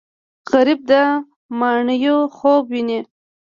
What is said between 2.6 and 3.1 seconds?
ویني